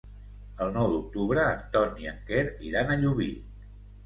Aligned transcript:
El 0.65 0.71
nou 0.77 0.87
d'octubre 0.93 1.43
en 1.49 1.61
Ton 1.75 2.01
i 2.05 2.09
en 2.13 2.19
Quer 2.31 2.41
iran 2.71 2.89
a 2.89 2.97
Llubí. 3.05 3.31